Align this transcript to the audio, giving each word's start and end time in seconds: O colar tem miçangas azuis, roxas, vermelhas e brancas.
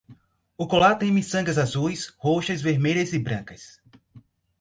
O 0.57 0.65
colar 0.67 0.95
tem 0.95 1.11
miçangas 1.11 1.59
azuis, 1.59 2.07
roxas, 2.17 2.59
vermelhas 2.59 3.13
e 3.13 3.19
brancas. 3.19 3.79